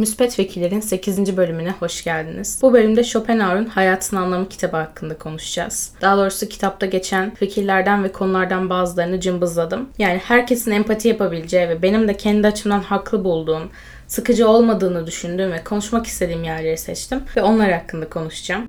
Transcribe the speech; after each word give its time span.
Müspet 0.00 0.34
Fikirlerin 0.34 0.80
8. 0.80 1.36
bölümüne 1.36 1.70
hoş 1.70 2.04
geldiniz. 2.04 2.58
Bu 2.62 2.72
bölümde 2.72 3.04
Schopenhauer'un 3.04 3.66
Hayatın 3.66 4.16
Anlamı 4.16 4.48
kitabı 4.48 4.76
hakkında 4.76 5.18
konuşacağız. 5.18 5.92
Daha 6.00 6.16
doğrusu 6.16 6.48
kitapta 6.48 6.86
geçen 6.86 7.34
fikirlerden 7.34 8.04
ve 8.04 8.12
konulardan 8.12 8.70
bazılarını 8.70 9.20
cımbızladım. 9.20 9.88
Yani 9.98 10.18
herkesin 10.18 10.70
empati 10.70 11.08
yapabileceği 11.08 11.68
ve 11.68 11.82
benim 11.82 12.08
de 12.08 12.16
kendi 12.16 12.46
açımdan 12.46 12.80
haklı 12.80 13.24
bulduğum, 13.24 13.70
sıkıcı 14.06 14.48
olmadığını 14.48 15.06
düşündüğüm 15.06 15.52
ve 15.52 15.64
konuşmak 15.64 16.06
istediğim 16.06 16.44
yerleri 16.44 16.78
seçtim 16.78 17.22
ve 17.36 17.42
onlar 17.42 17.72
hakkında 17.72 18.08
konuşacağım. 18.08 18.66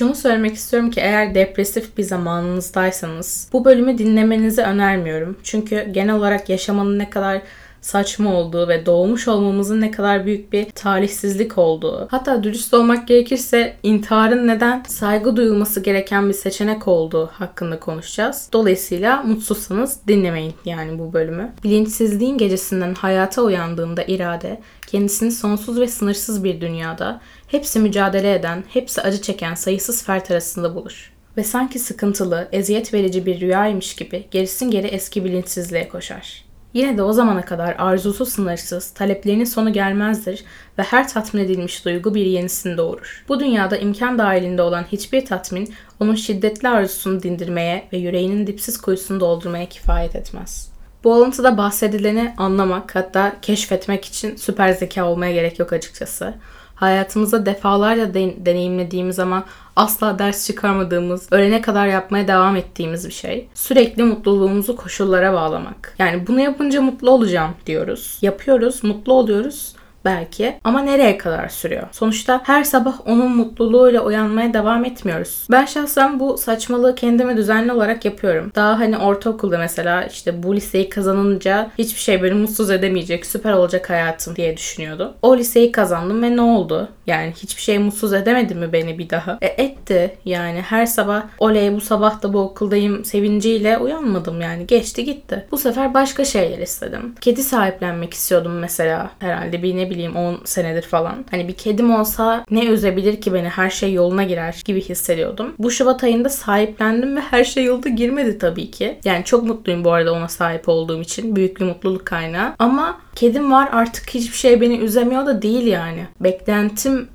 Şunu 0.00 0.14
söylemek 0.14 0.54
istiyorum 0.54 0.90
ki 0.90 1.00
eğer 1.00 1.34
depresif 1.34 1.98
bir 1.98 2.02
zamanınızdaysanız 2.02 3.48
bu 3.52 3.64
bölümü 3.64 3.98
dinlemenizi 3.98 4.62
önermiyorum. 4.62 5.36
Çünkü 5.42 5.88
genel 5.92 6.14
olarak 6.14 6.48
yaşamanın 6.48 6.98
ne 6.98 7.10
kadar 7.10 7.42
saçma 7.80 8.34
olduğu 8.34 8.68
ve 8.68 8.86
doğmuş 8.86 9.28
olmamızın 9.28 9.80
ne 9.80 9.90
kadar 9.90 10.26
büyük 10.26 10.52
bir 10.52 10.70
talihsizlik 10.70 11.58
olduğu. 11.58 12.08
Hatta 12.10 12.44
dürüst 12.44 12.74
olmak 12.74 13.08
gerekirse 13.08 13.76
intiharın 13.82 14.46
neden 14.46 14.82
saygı 14.88 15.36
duyulması 15.36 15.80
gereken 15.80 16.28
bir 16.28 16.34
seçenek 16.34 16.88
olduğu 16.88 17.26
hakkında 17.26 17.80
konuşacağız. 17.80 18.48
Dolayısıyla 18.52 19.22
mutsuzsanız 19.22 19.98
dinlemeyin 20.08 20.54
yani 20.64 20.98
bu 20.98 21.12
bölümü. 21.12 21.52
Bilinçsizliğin 21.64 22.38
gecesinden 22.38 22.94
hayata 22.94 23.42
uyandığında 23.42 24.02
irade 24.02 24.60
kendisini 24.86 25.32
sonsuz 25.32 25.80
ve 25.80 25.88
sınırsız 25.88 26.44
bir 26.44 26.60
dünyada 26.60 27.20
hepsi 27.50 27.78
mücadele 27.78 28.34
eden, 28.34 28.64
hepsi 28.68 29.02
acı 29.02 29.22
çeken 29.22 29.54
sayısız 29.54 30.04
fert 30.04 30.30
arasında 30.30 30.74
bulur. 30.74 31.12
Ve 31.36 31.44
sanki 31.44 31.78
sıkıntılı, 31.78 32.48
eziyet 32.52 32.94
verici 32.94 33.26
bir 33.26 33.40
rüyaymış 33.40 33.96
gibi 33.96 34.24
gerisin 34.30 34.70
geri 34.70 34.86
eski 34.86 35.24
bilinçsizliğe 35.24 35.88
koşar. 35.88 36.44
Yine 36.74 36.98
de 36.98 37.02
o 37.02 37.12
zamana 37.12 37.44
kadar 37.44 37.76
arzusu 37.78 38.26
sınırsız, 38.26 38.90
taleplerinin 38.90 39.44
sonu 39.44 39.72
gelmezdir 39.72 40.44
ve 40.78 40.82
her 40.82 41.08
tatmin 41.08 41.44
edilmiş 41.44 41.84
duygu 41.84 42.14
bir 42.14 42.26
yenisini 42.26 42.76
doğurur. 42.76 43.24
Bu 43.28 43.40
dünyada 43.40 43.76
imkan 43.76 44.18
dahilinde 44.18 44.62
olan 44.62 44.84
hiçbir 44.92 45.24
tatmin 45.24 45.74
onun 46.00 46.14
şiddetli 46.14 46.68
arzusunu 46.68 47.22
dindirmeye 47.22 47.88
ve 47.92 47.96
yüreğinin 47.96 48.46
dipsiz 48.46 48.80
kuyusunu 48.80 49.20
doldurmaya 49.20 49.68
kifayet 49.68 50.16
etmez. 50.16 50.70
Bu 51.04 51.14
alıntıda 51.14 51.58
bahsedileni 51.58 52.34
anlamak 52.36 52.94
hatta 52.94 53.32
keşfetmek 53.42 54.04
için 54.04 54.36
süper 54.36 54.72
zeka 54.72 55.04
olmaya 55.04 55.32
gerek 55.32 55.58
yok 55.58 55.72
açıkçası 55.72 56.34
hayatımızda 56.80 57.46
defalarca 57.46 58.14
de- 58.14 58.46
deneyimlediğimiz 58.46 59.18
ama 59.18 59.44
asla 59.76 60.18
ders 60.18 60.46
çıkarmadığımız, 60.46 61.32
ölene 61.32 61.60
kadar 61.60 61.86
yapmaya 61.86 62.28
devam 62.28 62.56
ettiğimiz 62.56 63.06
bir 63.06 63.12
şey. 63.12 63.48
Sürekli 63.54 64.02
mutluluğumuzu 64.02 64.76
koşullara 64.76 65.32
bağlamak. 65.32 65.94
Yani 65.98 66.26
bunu 66.26 66.40
yapınca 66.40 66.82
mutlu 66.82 67.10
olacağım 67.10 67.50
diyoruz. 67.66 68.18
Yapıyoruz, 68.22 68.84
mutlu 68.84 69.12
oluyoruz 69.12 69.74
belki 70.04 70.54
ama 70.64 70.80
nereye 70.80 71.18
kadar 71.18 71.48
sürüyor? 71.48 71.82
Sonuçta 71.92 72.40
her 72.44 72.64
sabah 72.64 72.94
onun 73.06 73.36
mutluluğuyla 73.36 74.00
uyanmaya 74.00 74.54
devam 74.54 74.84
etmiyoruz. 74.84 75.46
Ben 75.50 75.64
şahsen 75.64 76.20
bu 76.20 76.38
saçmalığı 76.38 76.94
kendime 76.94 77.36
düzenli 77.36 77.72
olarak 77.72 78.04
yapıyorum. 78.04 78.52
Daha 78.54 78.78
hani 78.78 78.98
ortaokulda 78.98 79.58
mesela 79.58 80.04
işte 80.04 80.42
bu 80.42 80.56
liseyi 80.56 80.88
kazanınca 80.88 81.70
hiçbir 81.78 82.00
şey 82.00 82.22
beni 82.22 82.34
mutsuz 82.34 82.70
edemeyecek, 82.70 83.26
süper 83.26 83.52
olacak 83.52 83.90
hayatım 83.90 84.36
diye 84.36 84.56
düşünüyordu. 84.56 85.14
O 85.22 85.36
liseyi 85.36 85.72
kazandım 85.72 86.22
ve 86.22 86.36
ne 86.36 86.40
oldu? 86.40 86.88
Yani 87.06 87.32
hiçbir 87.42 87.62
şey 87.62 87.78
mutsuz 87.78 88.12
edemedi 88.12 88.54
mi 88.54 88.72
beni 88.72 88.98
bir 88.98 89.10
daha? 89.10 89.38
E 89.42 89.46
etti. 89.46 90.16
Yani 90.24 90.60
her 90.60 90.86
sabah 90.86 91.22
oley 91.38 91.74
bu 91.74 91.80
sabah 91.80 92.22
da 92.22 92.32
bu 92.32 92.38
okuldayım 92.38 93.04
sevinciyle 93.04 93.78
uyanmadım 93.78 94.40
yani. 94.40 94.66
Geçti 94.66 95.04
gitti. 95.04 95.46
Bu 95.50 95.58
sefer 95.58 95.94
başka 95.94 96.24
şeyler 96.24 96.58
istedim. 96.58 97.14
Kedi 97.20 97.42
sahiplenmek 97.42 98.14
istiyordum 98.14 98.58
mesela 98.58 99.10
herhalde 99.18 99.62
bir 99.62 99.76
ne 99.76 99.89
bileyim 99.90 100.16
10 100.16 100.40
senedir 100.44 100.82
falan. 100.82 101.24
Hani 101.30 101.48
bir 101.48 101.52
kedim 101.52 101.94
olsa 101.94 102.44
ne 102.50 102.66
üzebilir 102.66 103.20
ki 103.20 103.34
beni 103.34 103.48
her 103.48 103.70
şey 103.70 103.92
yoluna 103.92 104.22
girer 104.24 104.62
gibi 104.64 104.80
hissediyordum. 104.80 105.54
Bu 105.58 105.70
Şubat 105.70 106.04
ayında 106.04 106.28
sahiplendim 106.28 107.16
ve 107.16 107.20
her 107.20 107.44
şey 107.44 107.64
yolda 107.64 107.88
girmedi 107.88 108.38
tabii 108.38 108.70
ki. 108.70 108.98
Yani 109.04 109.24
çok 109.24 109.44
mutluyum 109.44 109.84
bu 109.84 109.92
arada 109.92 110.12
ona 110.12 110.28
sahip 110.28 110.68
olduğum 110.68 111.00
için. 111.00 111.36
Büyük 111.36 111.60
bir 111.60 111.64
mutluluk 111.64 112.06
kaynağı. 112.06 112.54
Ama 112.58 113.00
kedim 113.14 113.52
var 113.52 113.68
artık 113.72 114.10
hiçbir 114.10 114.36
şey 114.36 114.60
beni 114.60 114.78
üzemiyor 114.78 115.26
da 115.26 115.42
değil 115.42 115.66
yani. 115.66 116.06
Beklentim 116.20 117.08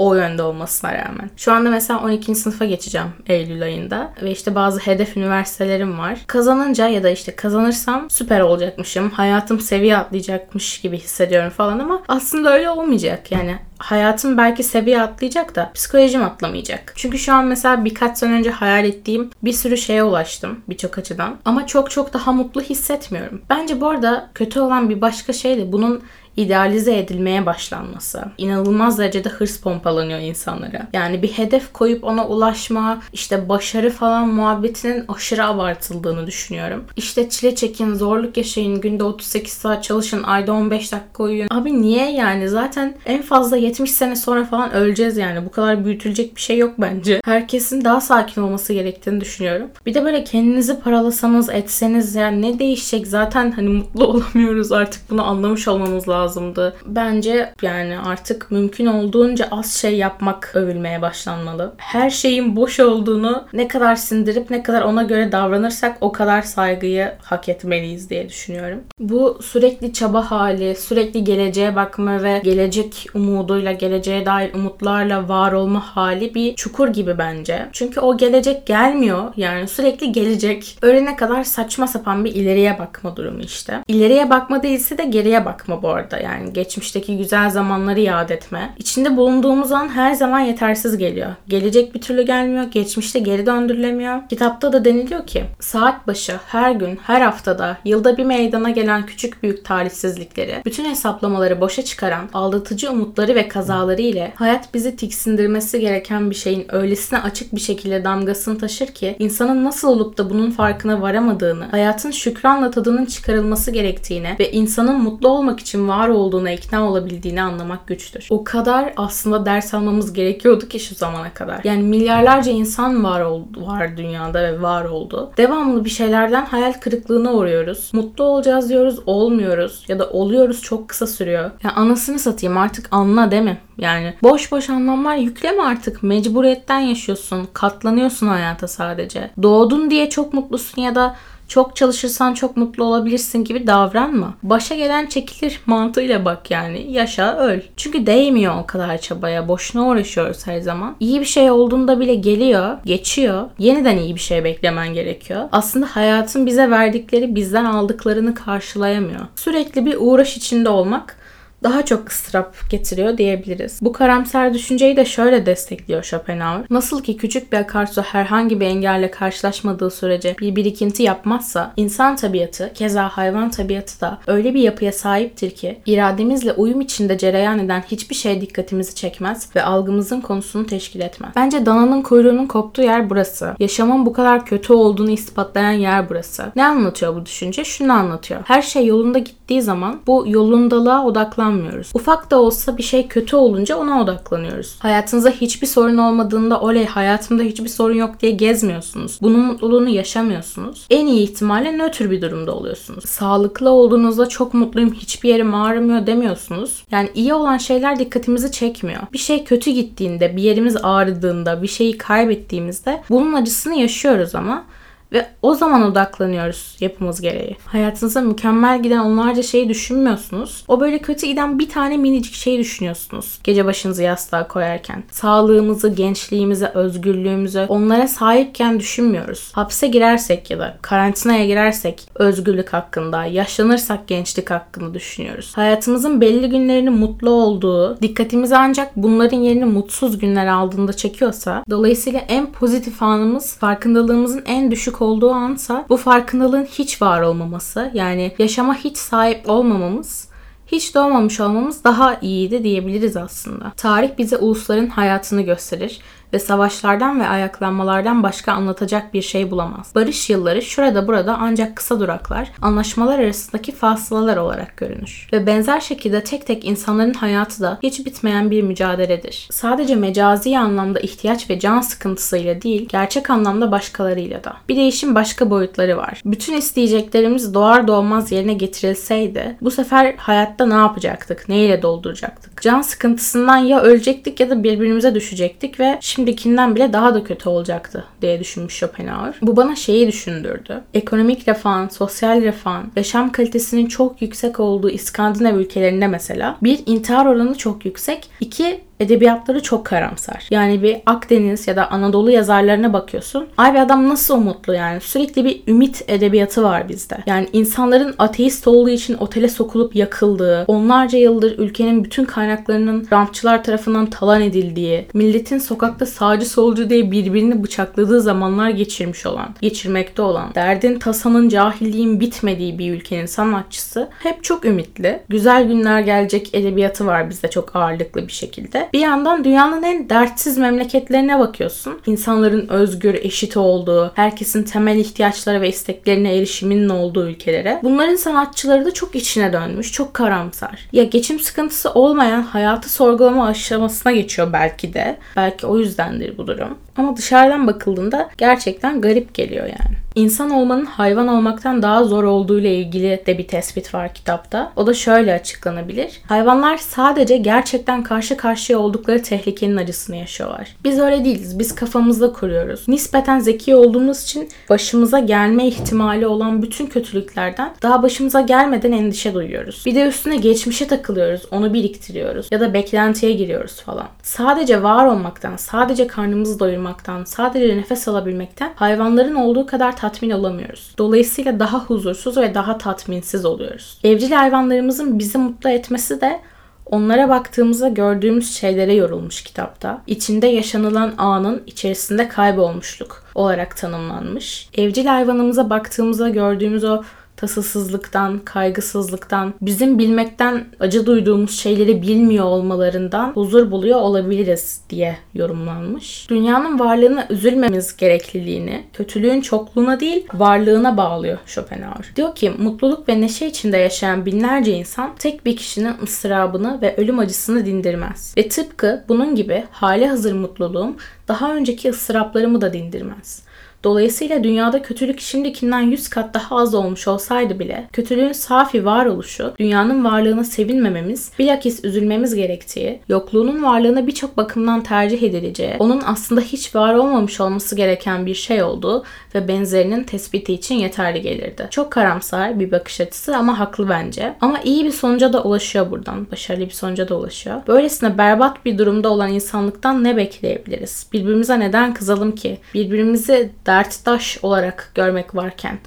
o 0.00 0.14
yönde 0.14 0.42
olmasına 0.42 0.94
rağmen. 0.94 1.30
Şu 1.36 1.52
anda 1.52 1.70
mesela 1.70 2.00
12. 2.00 2.34
sınıfa 2.34 2.64
geçeceğim 2.64 3.08
Eylül 3.26 3.62
ayında 3.62 4.12
ve 4.22 4.30
işte 4.30 4.54
bazı 4.54 4.80
hedef 4.80 5.16
üniversitelerim 5.16 5.98
var. 5.98 6.18
Kazanınca 6.26 6.88
ya 6.88 7.02
da 7.02 7.10
işte 7.10 7.36
kazanırsam 7.36 8.10
süper 8.10 8.40
olacakmışım. 8.40 9.10
Hayatım 9.10 9.60
seviye 9.60 9.96
atlayacakmış 9.96 10.80
gibi 10.80 10.98
hissediyorum 10.98 11.50
falan 11.50 11.78
ama 11.78 12.02
aslında 12.08 12.52
öyle 12.52 12.70
olmayacak. 12.70 13.32
Yani 13.32 13.58
hayatım 13.78 14.38
belki 14.38 14.62
seviye 14.62 15.02
atlayacak 15.02 15.54
da 15.54 15.70
psikolojim 15.74 16.24
atlamayacak. 16.24 16.92
Çünkü 16.96 17.18
şu 17.18 17.32
an 17.32 17.44
mesela 17.44 17.84
birkaç 17.84 18.18
sene 18.18 18.32
önce 18.32 18.50
hayal 18.50 18.84
ettiğim 18.84 19.30
bir 19.42 19.52
sürü 19.52 19.76
şeye 19.76 20.02
ulaştım 20.02 20.60
birçok 20.68 20.98
açıdan. 20.98 21.36
Ama 21.44 21.66
çok 21.66 21.90
çok 21.90 22.12
daha 22.12 22.32
mutlu 22.32 22.60
hissetmiyorum. 22.60 23.42
Bence 23.50 23.80
bu 23.80 23.88
arada 23.88 24.30
kötü 24.34 24.60
olan 24.60 24.90
bir 24.90 25.00
başka 25.00 25.32
şey 25.32 25.58
de 25.58 25.72
bunun 25.72 26.02
idealize 26.36 26.98
edilmeye 26.98 27.46
başlanması. 27.46 28.24
İnanılmaz 28.38 28.98
derecede 28.98 29.28
hırs 29.28 29.60
pompalanıyor 29.60 30.18
insanlara. 30.18 30.88
Yani 30.92 31.22
bir 31.22 31.28
hedef 31.28 31.72
koyup 31.72 32.04
ona 32.04 32.26
ulaşma, 32.26 33.02
işte 33.12 33.48
başarı 33.48 33.90
falan 33.90 34.28
muhabbetinin 34.28 35.04
aşırı 35.08 35.44
abartıldığını 35.44 36.26
düşünüyorum. 36.26 36.84
İşte 36.96 37.28
çile 37.28 37.54
çekin, 37.54 37.94
zorluk 37.94 38.36
yaşayın, 38.36 38.80
günde 38.80 39.04
38 39.04 39.52
saat 39.52 39.84
çalışın, 39.84 40.22
ayda 40.22 40.52
15 40.52 40.92
dakika 40.92 41.22
uyuyun. 41.22 41.48
Abi 41.50 41.82
niye 41.82 42.10
yani? 42.12 42.48
Zaten 42.48 42.94
en 43.06 43.22
fazla 43.22 43.56
70 43.56 43.90
sene 43.90 44.16
sonra 44.16 44.44
falan 44.44 44.72
öleceğiz 44.72 45.16
yani. 45.16 45.46
Bu 45.46 45.50
kadar 45.50 45.84
büyütülecek 45.84 46.36
bir 46.36 46.40
şey 46.40 46.58
yok 46.58 46.74
bence. 46.78 47.20
Herkesin 47.24 47.84
daha 47.84 48.00
sakin 48.00 48.42
olması 48.42 48.72
gerektiğini 48.72 49.20
düşünüyorum. 49.20 49.70
Bir 49.86 49.94
de 49.94 50.04
böyle 50.04 50.24
kendinizi 50.24 50.80
paralasanız, 50.80 51.48
etseniz 51.48 52.14
yani 52.14 52.42
ne 52.42 52.58
değişecek? 52.58 53.06
Zaten 53.06 53.50
hani 53.50 53.68
mutlu 53.68 54.06
olamıyoruz 54.10 54.72
artık 54.72 55.10
bunu 55.10 55.24
anlamış 55.24 55.68
olmamız 55.68 56.08
lazım 56.08 56.19
lazımdı. 56.20 56.74
Bence 56.86 57.54
yani 57.62 57.98
artık 57.98 58.50
mümkün 58.50 58.86
olduğunca 58.86 59.48
az 59.50 59.72
şey 59.72 59.96
yapmak 59.96 60.52
övülmeye 60.54 61.02
başlanmalı. 61.02 61.72
Her 61.76 62.10
şeyin 62.10 62.56
boş 62.56 62.80
olduğunu 62.80 63.44
ne 63.52 63.68
kadar 63.68 63.96
sindirip 63.96 64.50
ne 64.50 64.62
kadar 64.62 64.82
ona 64.82 65.02
göre 65.02 65.32
davranırsak 65.32 65.96
o 66.00 66.12
kadar 66.12 66.42
saygıyı 66.42 67.12
hak 67.22 67.48
etmeliyiz 67.48 68.10
diye 68.10 68.28
düşünüyorum. 68.28 68.80
Bu 68.98 69.38
sürekli 69.42 69.92
çaba 69.92 70.30
hali, 70.30 70.76
sürekli 70.76 71.24
geleceğe 71.24 71.76
bakma 71.76 72.22
ve 72.22 72.40
gelecek 72.44 73.06
umuduyla, 73.14 73.72
geleceğe 73.72 74.26
dair 74.26 74.54
umutlarla 74.54 75.28
var 75.28 75.52
olma 75.52 75.80
hali 75.80 76.34
bir 76.34 76.54
çukur 76.54 76.88
gibi 76.88 77.18
bence. 77.18 77.66
Çünkü 77.72 78.00
o 78.00 78.16
gelecek 78.16 78.66
gelmiyor. 78.66 79.32
Yani 79.36 79.68
sürekli 79.68 80.12
gelecek. 80.12 80.78
Ölene 80.82 81.16
kadar 81.16 81.44
saçma 81.44 81.86
sapan 81.86 82.24
bir 82.24 82.34
ileriye 82.34 82.78
bakma 82.78 83.16
durumu 83.16 83.40
işte. 83.40 83.84
İleriye 83.88 84.30
bakma 84.30 84.62
değilse 84.62 84.98
de 84.98 85.04
geriye 85.04 85.44
bakma 85.44 85.82
bu 85.82 85.88
arada 85.88 86.09
yani 86.18 86.52
geçmişteki 86.52 87.18
güzel 87.18 87.50
zamanları 87.50 88.00
yad 88.00 88.30
etme. 88.30 88.74
İçinde 88.78 89.16
bulunduğumuz 89.16 89.72
an 89.72 89.88
her 89.88 90.14
zaman 90.14 90.40
yetersiz 90.40 90.98
geliyor. 90.98 91.30
Gelecek 91.48 91.94
bir 91.94 92.00
türlü 92.00 92.22
gelmiyor, 92.22 92.64
geçmişte 92.64 93.18
geri 93.18 93.46
döndürülemiyor. 93.46 94.28
Kitapta 94.28 94.72
da 94.72 94.84
deniliyor 94.84 95.26
ki 95.26 95.44
saat 95.60 96.06
başı 96.06 96.38
her 96.46 96.72
gün, 96.72 96.98
her 97.02 97.20
haftada, 97.20 97.76
yılda 97.84 98.16
bir 98.16 98.24
meydana 98.24 98.70
gelen 98.70 99.06
küçük 99.06 99.42
büyük 99.42 99.64
talihsizlikleri, 99.64 100.62
bütün 100.66 100.84
hesaplamaları 100.84 101.60
boşa 101.60 101.84
çıkaran 101.84 102.28
aldatıcı 102.32 102.90
umutları 102.90 103.34
ve 103.34 103.48
kazaları 103.48 104.02
ile 104.02 104.32
hayat 104.34 104.74
bizi 104.74 104.96
tiksindirmesi 104.96 105.80
gereken 105.80 106.30
bir 106.30 106.34
şeyin 106.34 106.74
öylesine 106.74 107.18
açık 107.18 107.54
bir 107.54 107.60
şekilde 107.60 108.04
damgasını 108.04 108.58
taşır 108.58 108.86
ki 108.86 109.16
insanın 109.18 109.64
nasıl 109.64 109.88
olup 109.88 110.18
da 110.18 110.30
bunun 110.30 110.50
farkına 110.50 111.02
varamadığını, 111.02 111.64
hayatın 111.64 112.10
şükranla 112.10 112.70
tadının 112.70 113.04
çıkarılması 113.04 113.70
gerektiğini 113.70 114.36
ve 114.40 114.52
insanın 114.52 115.00
mutlu 115.00 115.28
olmak 115.28 115.60
için 115.60 115.88
var 115.88 115.99
olduğuna 116.08 116.50
ikna 116.50 116.88
olabildiğini 116.88 117.42
anlamak 117.42 117.86
güçtür. 117.86 118.26
O 118.30 118.44
kadar 118.44 118.92
aslında 118.96 119.46
ders 119.46 119.74
almamız 119.74 120.12
gerekiyordu 120.12 120.68
ki 120.68 120.80
şu 120.80 120.94
zamana 120.94 121.34
kadar. 121.34 121.60
Yani 121.64 121.82
milyarlarca 121.82 122.52
insan 122.52 123.04
var 123.04 123.20
oldu, 123.20 123.66
var 123.66 123.96
dünyada 123.96 124.42
ve 124.42 124.62
var 124.62 124.84
oldu. 124.84 125.32
Devamlı 125.36 125.84
bir 125.84 125.90
şeylerden 125.90 126.44
hayal 126.44 126.72
kırıklığına 126.72 127.32
uğruyoruz. 127.32 127.90
Mutlu 127.92 128.24
olacağız 128.24 128.68
diyoruz, 128.68 128.98
olmuyoruz 129.06 129.84
ya 129.88 129.98
da 129.98 130.10
oluyoruz 130.10 130.62
çok 130.62 130.88
kısa 130.88 131.06
sürüyor. 131.06 131.50
Ya 131.64 131.72
anasını 131.72 132.18
satayım 132.18 132.58
artık 132.58 132.88
anla 132.90 133.30
değil 133.30 133.42
mi? 133.42 133.58
Yani 133.78 134.14
boş 134.22 134.52
boş 134.52 134.70
anlamlar 134.70 135.16
yükleme 135.16 135.62
artık. 135.62 136.02
Mecburiyetten 136.02 136.80
yaşıyorsun. 136.80 137.48
Katlanıyorsun 137.52 138.26
hayata 138.26 138.68
sadece. 138.68 139.30
Doğdun 139.42 139.90
diye 139.90 140.10
çok 140.10 140.34
mutlusun 140.34 140.82
ya 140.82 140.94
da 140.94 141.16
Çok 141.50 141.76
çalışırsan 141.76 142.34
çok 142.34 142.56
mutlu 142.56 142.84
olabilirsin 142.84 143.44
gibi 143.44 143.66
davranma. 143.66 144.34
Başa 144.42 144.74
gelen 144.74 145.06
çekilir 145.06 145.60
mantığıyla 145.66 146.24
bak 146.24 146.50
yani. 146.50 146.92
Yaşa 146.92 147.36
öl. 147.36 147.60
Çünkü 147.76 148.06
değmiyor 148.06 148.54
o 148.62 148.66
kadar 148.66 148.98
çabaya. 148.98 149.48
Boşuna 149.48 149.88
uğraşıyoruz 149.88 150.46
her 150.46 150.60
zaman. 150.60 150.96
İyi 151.00 151.20
bir 151.20 151.26
şey 151.26 151.50
olduğunda 151.50 152.00
bile 152.00 152.14
geliyor, 152.14 152.78
geçiyor. 152.84 153.50
Yeniden 153.58 153.96
iyi 153.96 154.14
bir 154.14 154.20
şey 154.20 154.44
beklemen 154.44 154.94
gerekiyor. 154.94 155.48
Aslında 155.52 155.86
hayatın 155.86 156.46
bize 156.46 156.70
verdikleri 156.70 157.34
bizden 157.34 157.64
aldıklarını 157.64 158.34
karşılayamıyor. 158.34 159.20
Sürekli 159.36 159.86
bir 159.86 159.96
uğraş 159.98 160.36
içinde 160.36 160.68
olmak 160.68 161.19
daha 161.62 161.84
çok 161.84 162.10
ıstırap 162.10 162.70
getiriyor 162.70 163.18
diyebiliriz. 163.18 163.78
Bu 163.82 163.92
karamsar 163.92 164.54
düşünceyi 164.54 164.96
de 164.96 165.04
şöyle 165.04 165.46
destekliyor 165.46 166.02
Schopenhauer. 166.02 166.66
Nasıl 166.70 167.02
ki 167.02 167.16
küçük 167.16 167.52
bir 167.52 167.56
akarsu 167.56 168.02
herhangi 168.02 168.60
bir 168.60 168.66
engelle 168.66 169.10
karşılaşmadığı 169.10 169.90
sürece 169.90 170.36
bir 170.40 170.56
birikinti 170.56 171.02
yapmazsa 171.02 171.72
insan 171.76 172.16
tabiatı 172.16 172.72
keza 172.74 173.08
hayvan 173.08 173.50
tabiatı 173.50 174.00
da 174.00 174.18
öyle 174.26 174.54
bir 174.54 174.60
yapıya 174.60 174.92
sahiptir 174.92 175.50
ki 175.50 175.78
irademizle 175.86 176.52
uyum 176.52 176.80
içinde 176.80 177.18
cereyan 177.18 177.58
eden 177.58 177.84
hiçbir 177.90 178.14
şey 178.14 178.40
dikkatimizi 178.40 178.94
çekmez 178.94 179.48
ve 179.56 179.62
algımızın 179.62 180.20
konusunu 180.20 180.66
teşkil 180.66 181.00
etmez. 181.00 181.32
Bence 181.36 181.66
dananın 181.66 182.02
kuyruğunun 182.02 182.46
koptuğu 182.46 182.82
yer 182.82 183.10
burası. 183.10 183.54
Yaşamın 183.58 184.06
bu 184.06 184.12
kadar 184.12 184.46
kötü 184.46 184.72
olduğunu 184.72 185.10
ispatlayan 185.10 185.72
yer 185.72 186.08
burası. 186.08 186.52
Ne 186.56 186.64
anlatıyor 186.64 187.16
bu 187.16 187.26
düşünce? 187.26 187.64
Şunu 187.64 187.92
anlatıyor. 187.92 188.40
Her 188.44 188.62
şey 188.62 188.86
yolunda 188.86 189.18
gittiği 189.50 189.62
zaman 189.62 190.00
bu 190.06 190.24
yolundalığa 190.26 191.06
odaklan 191.06 191.40
odaklanmıyoruz. 191.50 191.90
Ufak 191.94 192.30
da 192.30 192.40
olsa 192.40 192.78
bir 192.78 192.82
şey 192.82 193.08
kötü 193.08 193.36
olunca 193.36 193.76
ona 193.76 194.02
odaklanıyoruz. 194.02 194.76
Hayatınızda 194.78 195.30
hiçbir 195.30 195.66
sorun 195.66 195.96
olmadığında 195.96 196.60
oley 196.60 196.86
hayatımda 196.86 197.42
hiçbir 197.42 197.68
sorun 197.68 197.94
yok 197.94 198.20
diye 198.20 198.32
gezmiyorsunuz. 198.32 199.18
Bunun 199.22 199.40
mutluluğunu 199.40 199.88
yaşamıyorsunuz. 199.88 200.86
En 200.90 201.06
iyi 201.06 201.22
ihtimalle 201.22 201.78
nötr 201.78 202.10
bir 202.10 202.22
durumda 202.22 202.54
oluyorsunuz. 202.54 203.04
Sağlıklı 203.04 203.70
olduğunuzda 203.70 204.28
çok 204.28 204.54
mutluyum 204.54 204.92
hiçbir 204.92 205.28
yerim 205.28 205.54
ağrımıyor 205.54 206.06
demiyorsunuz. 206.06 206.84
Yani 206.90 207.10
iyi 207.14 207.34
olan 207.34 207.58
şeyler 207.58 207.98
dikkatimizi 207.98 208.52
çekmiyor. 208.52 209.02
Bir 209.12 209.18
şey 209.18 209.44
kötü 209.44 209.70
gittiğinde, 209.70 210.36
bir 210.36 210.42
yerimiz 210.42 210.76
ağrıdığında, 210.82 211.62
bir 211.62 211.68
şeyi 211.68 211.98
kaybettiğimizde 211.98 213.02
bunun 213.10 213.32
acısını 213.32 213.74
yaşıyoruz 213.74 214.34
ama 214.34 214.64
ve 215.12 215.26
o 215.42 215.54
zaman 215.54 215.82
odaklanıyoruz 215.82 216.76
yapımız 216.80 217.20
gereği. 217.20 217.56
Hayatınızda 217.66 218.20
mükemmel 218.20 218.82
giden 218.82 218.98
onlarca 218.98 219.42
şeyi 219.42 219.68
düşünmüyorsunuz. 219.68 220.64
O 220.68 220.80
böyle 220.80 220.98
kötü 220.98 221.26
giden 221.26 221.58
bir 221.58 221.68
tane 221.68 221.96
minicik 221.96 222.34
şeyi 222.34 222.58
düşünüyorsunuz. 222.58 223.38
Gece 223.44 223.64
başınızı 223.64 224.02
yastığa 224.02 224.48
koyarken. 224.48 225.02
Sağlığımızı, 225.10 225.88
gençliğimizi, 225.88 226.66
özgürlüğümüzü 226.66 227.66
onlara 227.68 228.08
sahipken 228.08 228.80
düşünmüyoruz. 228.80 229.50
Hapse 229.52 229.86
girersek 229.86 230.50
ya 230.50 230.58
da 230.58 230.76
karantinaya 230.82 231.46
girersek 231.46 232.08
özgürlük 232.14 232.72
hakkında, 232.72 233.24
yaşlanırsak 233.24 234.08
gençlik 234.08 234.50
hakkında 234.50 234.94
düşünüyoruz. 234.94 235.52
Hayatımızın 235.56 236.20
belli 236.20 236.48
günlerini 236.48 236.90
mutlu 236.90 237.30
olduğu, 237.30 238.00
dikkatimizi 238.02 238.56
ancak 238.56 238.96
bunların 238.96 239.38
yerini 239.38 239.64
mutsuz 239.64 240.18
günler 240.18 240.46
aldığında 240.46 240.92
çekiyorsa, 240.92 241.64
dolayısıyla 241.70 242.20
en 242.20 242.52
pozitif 242.52 243.02
anımız 243.02 243.56
farkındalığımızın 243.56 244.42
en 244.46 244.70
düşük 244.70 244.99
olduğu 245.02 245.30
ansa 245.30 245.86
bu 245.88 245.96
farkındalığın 245.96 246.64
hiç 246.64 247.02
var 247.02 247.20
olmaması 247.22 247.90
yani 247.94 248.34
yaşama 248.38 248.74
hiç 248.74 248.96
sahip 248.96 249.50
olmamamız 249.50 250.30
hiç 250.72 250.94
doğmamış 250.94 251.40
olmamız 251.40 251.84
daha 251.84 252.14
iyiydi 252.14 252.64
diyebiliriz 252.64 253.16
aslında. 253.16 253.72
Tarih 253.76 254.10
bize 254.18 254.36
ulusların 254.36 254.86
hayatını 254.86 255.42
gösterir 255.42 256.00
ve 256.32 256.38
savaşlardan 256.38 257.20
ve 257.20 257.28
ayaklanmalardan 257.28 258.22
başka 258.22 258.52
anlatacak 258.52 259.14
bir 259.14 259.22
şey 259.22 259.50
bulamaz. 259.50 259.92
Barış 259.94 260.30
yılları 260.30 260.62
şurada 260.62 261.08
burada 261.08 261.38
ancak 261.40 261.76
kısa 261.76 262.00
duraklar, 262.00 262.48
anlaşmalar 262.62 263.18
arasındaki 263.18 263.72
fasılalar 263.72 264.36
olarak 264.36 264.76
görünür. 264.76 265.28
Ve 265.32 265.46
benzer 265.46 265.80
şekilde 265.80 266.24
tek 266.24 266.46
tek 266.46 266.64
insanların 266.64 267.14
hayatı 267.14 267.62
da 267.62 267.78
hiç 267.82 268.06
bitmeyen 268.06 268.50
bir 268.50 268.62
mücadeledir. 268.62 269.48
Sadece 269.50 269.94
mecazi 269.94 270.58
anlamda 270.58 271.00
ihtiyaç 271.00 271.50
ve 271.50 271.58
can 271.58 271.80
sıkıntısıyla 271.80 272.62
değil, 272.62 272.88
gerçek 272.88 273.30
anlamda 273.30 273.70
başkalarıyla 273.70 274.44
da. 274.44 274.56
Bir 274.68 274.76
değişim 274.76 275.14
başka 275.14 275.50
boyutları 275.50 275.96
var. 275.96 276.22
Bütün 276.24 276.54
isteyeceklerimiz 276.54 277.54
doğar 277.54 277.88
doğmaz 277.88 278.32
yerine 278.32 278.54
getirilseydi, 278.54 279.56
bu 279.60 279.70
sefer 279.70 280.14
hayatta 280.16 280.66
ne 280.66 280.74
yapacaktık? 280.74 281.48
Neyle 281.48 281.82
dolduracaktık? 281.82 282.62
Can 282.62 282.82
sıkıntısından 282.82 283.56
ya 283.56 283.80
ölecektik 283.80 284.40
ya 284.40 284.50
da 284.50 284.64
birbirimize 284.64 285.14
düşecektik 285.14 285.80
ve 285.80 285.98
şimdi 286.00 286.19
şimdikinden 286.20 286.76
bile 286.76 286.92
daha 286.92 287.14
da 287.14 287.24
kötü 287.24 287.48
olacaktı 287.48 288.04
diye 288.22 288.40
düşünmüş 288.40 288.74
Schopenhauer. 288.74 289.34
Bu 289.42 289.56
bana 289.56 289.76
şeyi 289.76 290.08
düşündürdü. 290.08 290.82
Ekonomik 290.94 291.48
refahın, 291.48 291.88
sosyal 291.88 292.42
refahın, 292.42 292.92
yaşam 292.96 293.32
kalitesinin 293.32 293.86
çok 293.86 294.22
yüksek 294.22 294.60
olduğu 294.60 294.90
İskandinav 294.90 295.56
ülkelerinde 295.56 296.06
mesela 296.06 296.56
bir 296.62 296.80
intihar 296.86 297.26
oranı 297.26 297.54
çok 297.54 297.84
yüksek, 297.84 298.30
iki 298.40 298.80
edebiyatları 299.00 299.62
çok 299.62 299.86
karamsar. 299.86 300.46
Yani 300.50 300.82
bir 300.82 300.96
Akdeniz 301.06 301.68
ya 301.68 301.76
da 301.76 301.90
Anadolu 301.90 302.30
yazarlarına 302.30 302.92
bakıyorsun. 302.92 303.46
Ay 303.56 303.74
bir 303.74 303.78
adam 303.78 304.08
nasıl 304.08 304.36
umutlu 304.36 304.74
yani. 304.74 305.00
Sürekli 305.00 305.44
bir 305.44 305.62
ümit 305.66 306.04
edebiyatı 306.08 306.62
var 306.62 306.88
bizde. 306.88 307.18
Yani 307.26 307.48
insanların 307.52 308.14
ateist 308.18 308.68
olduğu 308.68 308.90
için 308.90 309.16
otele 309.20 309.48
sokulup 309.48 309.96
yakıldığı, 309.96 310.64
onlarca 310.66 311.18
yıldır 311.18 311.58
ülkenin 311.58 312.04
bütün 312.04 312.24
kaynaklarının 312.24 313.08
rampçılar 313.12 313.64
tarafından 313.64 314.06
talan 314.06 314.42
edildiği, 314.42 315.06
milletin 315.14 315.58
sokakta 315.58 316.06
sağcı 316.06 316.46
solcu 316.46 316.90
diye 316.90 317.10
birbirini 317.10 317.62
bıçakladığı 317.62 318.20
zamanlar 318.20 318.70
geçirmiş 318.70 319.26
olan, 319.26 319.48
geçirmekte 319.60 320.22
olan, 320.22 320.54
derdin 320.54 320.98
tasanın 320.98 321.48
cahilliğin 321.48 322.20
bitmediği 322.20 322.78
bir 322.78 322.92
ülkenin 322.92 323.26
sanatçısı 323.26 324.08
hep 324.22 324.44
çok 324.44 324.64
ümitli. 324.64 325.22
Güzel 325.28 325.68
günler 325.68 326.00
gelecek 326.00 326.54
edebiyatı 326.54 327.06
var 327.06 327.30
bizde 327.30 327.50
çok 327.50 327.76
ağırlıklı 327.76 328.26
bir 328.26 328.32
şekilde. 328.32 328.89
Bir 328.92 329.00
yandan 329.00 329.44
dünyanın 329.44 329.82
en 329.82 330.08
dertsiz 330.08 330.58
memleketlerine 330.58 331.38
bakıyorsun. 331.38 332.00
İnsanların 332.06 332.68
özgür, 332.68 333.14
eşit 333.14 333.56
olduğu, 333.56 334.12
herkesin 334.14 334.62
temel 334.62 334.96
ihtiyaçlara 334.96 335.60
ve 335.60 335.68
isteklerine 335.68 336.36
erişiminin 336.36 336.88
olduğu 336.88 337.28
ülkelere. 337.28 337.80
Bunların 337.82 338.16
sanatçıları 338.16 338.84
da 338.84 338.94
çok 338.94 339.14
içine 339.14 339.52
dönmüş, 339.52 339.92
çok 339.92 340.14
karamsar. 340.14 340.88
Ya 340.92 341.04
geçim 341.04 341.40
sıkıntısı 341.40 341.90
olmayan 341.90 342.42
hayatı 342.42 342.92
sorgulama 342.92 343.46
aşamasına 343.46 344.12
geçiyor 344.12 344.52
belki 344.52 344.94
de. 344.94 345.18
Belki 345.36 345.66
o 345.66 345.78
yüzdendir 345.78 346.38
bu 346.38 346.46
durum. 346.46 346.78
Ama 347.00 347.16
dışarıdan 347.16 347.66
bakıldığında 347.66 348.30
gerçekten 348.38 349.00
garip 349.00 349.34
geliyor 349.34 349.66
yani. 349.66 350.00
İnsan 350.14 350.50
olmanın 350.50 350.84
hayvan 350.84 351.28
olmaktan 351.28 351.82
daha 351.82 352.04
zor 352.04 352.24
olduğu 352.24 352.60
ile 352.60 352.74
ilgili 352.74 353.22
de 353.26 353.38
bir 353.38 353.48
tespit 353.48 353.94
var 353.94 354.14
kitapta. 354.14 354.72
O 354.76 354.86
da 354.86 354.94
şöyle 354.94 355.34
açıklanabilir. 355.34 356.20
Hayvanlar 356.28 356.76
sadece 356.76 357.36
gerçekten 357.36 358.02
karşı 358.02 358.36
karşıya 358.36 358.78
oldukları 358.78 359.22
tehlikenin 359.22 359.76
acısını 359.76 360.16
yaşıyorlar. 360.16 360.76
Biz 360.84 360.98
öyle 360.98 361.24
değiliz. 361.24 361.58
Biz 361.58 361.74
kafamızda 361.74 362.32
kuruyoruz. 362.32 362.88
Nispeten 362.88 363.38
zeki 363.38 363.74
olduğumuz 363.74 364.22
için 364.22 364.48
başımıza 364.70 365.18
gelme 365.18 365.66
ihtimali 365.66 366.26
olan 366.26 366.62
bütün 366.62 366.86
kötülüklerden 366.86 367.74
daha 367.82 368.02
başımıza 368.02 368.40
gelmeden 368.40 368.92
endişe 368.92 369.34
duyuyoruz. 369.34 369.82
Bir 369.86 369.94
de 369.94 370.06
üstüne 370.06 370.36
geçmişe 370.36 370.86
takılıyoruz. 370.86 371.42
Onu 371.50 371.74
biriktiriyoruz. 371.74 372.46
Ya 372.50 372.60
da 372.60 372.74
beklentiye 372.74 373.32
giriyoruz 373.32 373.80
falan. 373.80 374.08
Sadece 374.22 374.82
var 374.82 375.06
olmaktan, 375.06 375.56
sadece 375.56 376.06
karnımızı 376.06 376.60
doyurmaktan, 376.60 376.89
sadece 377.24 377.76
nefes 377.76 378.08
alabilmekten 378.08 378.72
hayvanların 378.76 379.34
olduğu 379.34 379.66
kadar 379.66 379.96
tatmin 379.96 380.30
olamıyoruz. 380.30 380.94
Dolayısıyla 380.98 381.60
daha 381.60 381.78
huzursuz 381.78 382.36
ve 382.36 382.54
daha 382.54 382.78
tatminsiz 382.78 383.44
oluyoruz. 383.44 383.98
Evcil 384.04 384.32
hayvanlarımızın 384.32 385.18
bizi 385.18 385.38
mutlu 385.38 385.70
etmesi 385.70 386.20
de 386.20 386.40
onlara 386.86 387.28
baktığımızda 387.28 387.88
gördüğümüz 387.88 388.54
şeylere 388.54 388.94
yorulmuş 388.94 389.42
kitapta. 389.42 390.02
İçinde 390.06 390.46
yaşanılan 390.46 391.14
anın 391.18 391.62
içerisinde 391.66 392.28
kaybolmuşluk 392.28 393.24
olarak 393.34 393.76
tanımlanmış. 393.76 394.68
Evcil 394.74 395.06
hayvanımıza 395.06 395.70
baktığımızda 395.70 396.28
gördüğümüz 396.28 396.84
o 396.84 397.02
tasasızlıktan, 397.40 398.38
kaygısızlıktan, 398.38 399.54
bizim 399.60 399.98
bilmekten 399.98 400.64
acı 400.80 401.06
duyduğumuz 401.06 401.58
şeyleri 401.58 402.02
bilmiyor 402.02 402.44
olmalarından 402.44 403.32
huzur 403.32 403.70
buluyor 403.70 404.00
olabiliriz 404.00 404.80
diye 404.90 405.16
yorumlanmış. 405.34 406.30
Dünyanın 406.30 406.78
varlığına 406.78 407.26
üzülmemiz 407.30 407.96
gerekliliğini 407.96 408.84
kötülüğün 408.92 409.40
çokluğuna 409.40 410.00
değil 410.00 410.26
varlığına 410.34 410.96
bağlıyor 410.96 411.38
Schopenhauer. 411.46 412.12
Diyor 412.16 412.34
ki 412.34 412.50
mutluluk 412.58 413.08
ve 413.08 413.20
neşe 413.20 413.46
içinde 413.46 413.76
yaşayan 413.76 414.26
binlerce 414.26 414.72
insan 414.72 415.14
tek 415.18 415.46
bir 415.46 415.56
kişinin 415.56 415.94
ıstırabını 416.02 416.78
ve 416.82 416.96
ölüm 416.96 417.18
acısını 417.18 417.66
dindirmez. 417.66 418.34
Ve 418.36 418.48
tıpkı 418.48 419.04
bunun 419.08 419.34
gibi 419.34 419.64
hali 419.70 420.06
hazır 420.06 420.32
mutluluğum 420.32 420.96
daha 421.28 421.54
önceki 421.54 421.90
ıstıraplarımı 421.90 422.60
da 422.60 422.72
dindirmez. 422.72 423.49
Dolayısıyla 423.84 424.44
dünyada 424.44 424.82
kötülük 424.82 425.20
şimdikinden 425.20 425.80
100 425.80 426.08
kat 426.08 426.34
daha 426.34 426.56
az 426.56 426.74
olmuş 426.74 427.08
olsaydı 427.08 427.58
bile 427.58 427.88
kötülüğün 427.92 428.32
safi 428.32 428.84
varoluşu, 428.84 429.54
dünyanın 429.58 430.04
varlığına 430.04 430.44
sevinmememiz, 430.44 431.32
bilakis 431.38 431.84
üzülmemiz 431.84 432.34
gerektiği, 432.34 433.00
yokluğunun 433.08 433.62
varlığına 433.62 434.06
birçok 434.06 434.36
bakımdan 434.36 434.82
tercih 434.82 435.22
edileceği, 435.22 435.76
onun 435.78 436.02
aslında 436.06 436.40
hiç 436.40 436.74
var 436.74 436.94
olmamış 436.94 437.40
olması 437.40 437.76
gereken 437.76 438.26
bir 438.26 438.34
şey 438.34 438.62
olduğu 438.62 439.04
ve 439.34 439.48
benzerinin 439.48 440.04
tespiti 440.04 440.52
için 440.52 440.74
yeterli 440.74 441.22
gelirdi. 441.22 441.68
Çok 441.70 441.90
karamsar 441.90 442.60
bir 442.60 442.70
bakış 442.70 443.00
açısı 443.00 443.36
ama 443.36 443.58
haklı 443.58 443.88
bence. 443.88 444.34
Ama 444.40 444.60
iyi 444.64 444.84
bir 444.84 444.90
sonuca 444.90 445.32
da 445.32 445.42
ulaşıyor 445.42 445.90
buradan. 445.90 446.26
Başarılı 446.32 446.64
bir 446.64 446.70
sonuca 446.70 447.08
da 447.08 447.18
ulaşıyor. 447.18 447.56
Böylesine 447.66 448.18
berbat 448.18 448.64
bir 448.64 448.78
durumda 448.78 449.10
olan 449.10 449.32
insanlıktan 449.32 450.04
ne 450.04 450.16
bekleyebiliriz? 450.16 451.06
Birbirimize 451.12 451.60
neden 451.60 451.94
kızalım 451.94 452.32
ki? 452.32 452.58
Birbirimizi 452.74 453.50
derttaş 453.70 454.38
olarak 454.42 454.92
görmek 454.94 455.34
varken 455.34 455.78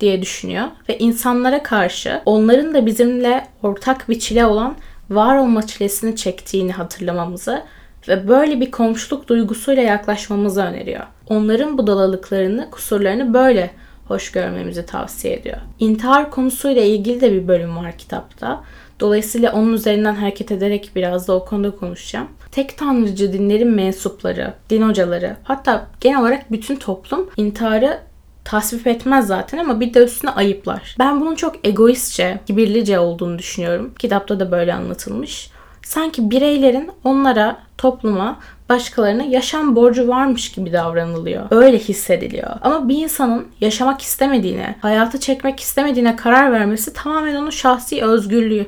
diye 0.00 0.22
düşünüyor 0.22 0.66
ve 0.88 0.98
insanlara 0.98 1.62
karşı 1.62 2.22
onların 2.26 2.74
da 2.74 2.86
bizimle 2.86 3.46
ortak 3.62 4.08
bir 4.08 4.18
çile 4.18 4.46
olan 4.46 4.76
var 5.10 5.36
olma 5.36 5.66
çilesini 5.66 6.16
çektiğini 6.16 6.72
hatırlamamızı 6.72 7.62
ve 8.08 8.28
böyle 8.28 8.60
bir 8.60 8.70
komşuluk 8.70 9.28
duygusuyla 9.28 9.82
yaklaşmamızı 9.82 10.62
öneriyor. 10.62 11.06
Onların 11.28 11.78
budalalıklarını, 11.78 12.70
kusurlarını 12.70 13.34
böyle 13.34 13.70
hoş 14.08 14.32
görmemizi 14.32 14.86
tavsiye 14.86 15.34
ediyor. 15.34 15.58
İntihar 15.78 16.30
konusuyla 16.30 16.82
ilgili 16.82 17.20
de 17.20 17.32
bir 17.32 17.48
bölüm 17.48 17.76
var 17.76 17.98
kitapta. 17.98 18.64
Dolayısıyla 19.00 19.52
onun 19.52 19.72
üzerinden 19.72 20.14
hareket 20.14 20.52
ederek 20.52 20.90
biraz 20.96 21.28
da 21.28 21.32
o 21.32 21.44
konuda 21.44 21.76
konuşacağım. 21.76 22.28
Tek 22.52 22.78
tanrıcı 22.78 23.32
dinlerin 23.32 23.70
mensupları, 23.70 24.54
din 24.70 24.82
hocaları, 24.82 25.36
hatta 25.42 25.86
genel 26.00 26.20
olarak 26.20 26.52
bütün 26.52 26.76
toplum 26.76 27.30
intiharı 27.36 27.98
tasvip 28.44 28.86
etmez 28.86 29.26
zaten 29.26 29.58
ama 29.58 29.80
bir 29.80 29.94
de 29.94 30.04
üstüne 30.04 30.30
ayıplar. 30.30 30.96
Ben 30.98 31.20
bunun 31.20 31.34
çok 31.34 31.66
egoistçe, 31.66 32.40
kibirlice 32.46 32.98
olduğunu 32.98 33.38
düşünüyorum. 33.38 33.94
Kitapta 33.98 34.40
da 34.40 34.50
böyle 34.50 34.74
anlatılmış. 34.74 35.50
Sanki 35.82 36.30
bireylerin 36.30 36.90
onlara, 37.04 37.56
topluma, 37.78 38.38
başkalarına 38.68 39.22
yaşam 39.22 39.76
borcu 39.76 40.08
varmış 40.08 40.52
gibi 40.52 40.72
davranılıyor. 40.72 41.46
Öyle 41.50 41.78
hissediliyor. 41.78 42.50
Ama 42.62 42.88
bir 42.88 42.98
insanın 42.98 43.46
yaşamak 43.60 44.02
istemediğine, 44.02 44.76
hayatı 44.82 45.20
çekmek 45.20 45.60
istemediğine 45.60 46.16
karar 46.16 46.52
vermesi 46.52 46.92
tamamen 46.92 47.34
onun 47.34 47.50
şahsi 47.50 48.04
özgürlüğü. 48.04 48.66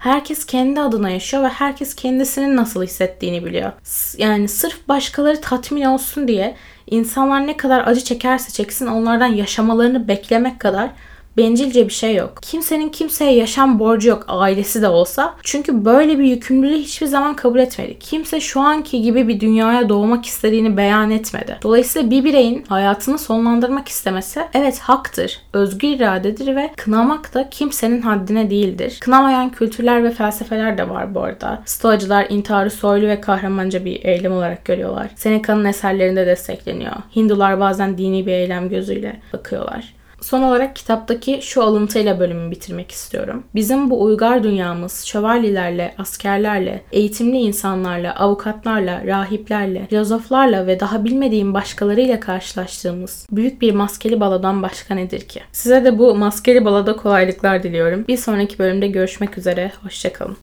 Herkes 0.00 0.46
kendi 0.46 0.80
adına 0.80 1.10
yaşıyor 1.10 1.42
ve 1.42 1.48
herkes 1.48 1.94
kendisinin 1.94 2.56
nasıl 2.56 2.82
hissettiğini 2.82 3.44
biliyor. 3.44 3.72
Yani 4.18 4.48
sırf 4.48 4.88
başkaları 4.88 5.40
tatmin 5.40 5.84
olsun 5.84 6.28
diye 6.28 6.56
insanlar 6.86 7.46
ne 7.46 7.56
kadar 7.56 7.86
acı 7.86 8.04
çekerse 8.04 8.52
çeksin 8.52 8.86
onlardan 8.86 9.26
yaşamalarını 9.26 10.08
beklemek 10.08 10.60
kadar 10.60 10.90
bencilce 11.36 11.88
bir 11.88 11.92
şey 11.92 12.14
yok. 12.14 12.38
Kimsenin 12.42 12.88
kimseye 12.88 13.32
yaşam 13.32 13.78
borcu 13.78 14.08
yok 14.08 14.24
ailesi 14.28 14.82
de 14.82 14.88
olsa. 14.88 15.34
Çünkü 15.42 15.84
böyle 15.84 16.18
bir 16.18 16.24
yükümlülüğü 16.24 16.78
hiçbir 16.78 17.06
zaman 17.06 17.36
kabul 17.36 17.58
etmedi. 17.58 17.96
Kimse 18.00 18.40
şu 18.40 18.60
anki 18.60 19.02
gibi 19.02 19.28
bir 19.28 19.40
dünyaya 19.40 19.88
doğmak 19.88 20.26
istediğini 20.26 20.76
beyan 20.76 21.10
etmedi. 21.10 21.58
Dolayısıyla 21.62 22.10
bir 22.10 22.24
bireyin 22.24 22.64
hayatını 22.68 23.18
sonlandırmak 23.18 23.88
istemesi 23.88 24.40
evet 24.54 24.78
haktır, 24.78 25.40
özgür 25.52 25.88
iradedir 25.88 26.56
ve 26.56 26.70
kınamak 26.76 27.34
da 27.34 27.50
kimsenin 27.50 28.02
haddine 28.02 28.50
değildir. 28.50 28.98
Kınamayan 29.00 29.50
kültürler 29.50 30.04
ve 30.04 30.10
felsefeler 30.10 30.78
de 30.78 30.88
var 30.88 31.14
bu 31.14 31.20
arada. 31.20 31.62
Stoacılar 31.64 32.26
intiharı 32.28 32.70
soylu 32.70 33.06
ve 33.06 33.20
kahramanca 33.20 33.84
bir 33.84 34.04
eylem 34.04 34.32
olarak 34.32 34.64
görüyorlar. 34.64 35.10
Seneca'nın 35.16 35.64
eserlerinde 35.64 36.26
destekleniyor. 36.26 36.92
Hindular 37.16 37.60
bazen 37.60 37.98
dini 37.98 38.26
bir 38.26 38.32
eylem 38.32 38.68
gözüyle 38.68 39.20
bakıyorlar. 39.32 39.99
Son 40.20 40.42
olarak 40.42 40.76
kitaptaki 40.76 41.40
şu 41.42 41.62
alıntıyla 41.62 42.20
bölümü 42.20 42.50
bitirmek 42.50 42.90
istiyorum. 42.90 43.44
Bizim 43.54 43.90
bu 43.90 44.02
uygar 44.02 44.42
dünyamız 44.42 45.04
şövalyelerle, 45.04 45.94
askerlerle, 45.98 46.82
eğitimli 46.92 47.36
insanlarla, 47.36 48.16
avukatlarla, 48.16 49.06
rahiplerle, 49.06 49.86
filozoflarla 49.86 50.66
ve 50.66 50.80
daha 50.80 51.04
bilmediğim 51.04 51.54
başkalarıyla 51.54 52.20
karşılaştığımız 52.20 53.26
büyük 53.30 53.60
bir 53.60 53.74
maskeli 53.74 54.20
baladan 54.20 54.62
başka 54.62 54.94
nedir 54.94 55.20
ki? 55.20 55.40
Size 55.52 55.84
de 55.84 55.98
bu 55.98 56.14
maskeli 56.14 56.64
balada 56.64 56.96
kolaylıklar 56.96 57.62
diliyorum. 57.62 58.04
Bir 58.08 58.16
sonraki 58.16 58.58
bölümde 58.58 58.88
görüşmek 58.88 59.38
üzere. 59.38 59.72
Hoşçakalın. 59.82 60.36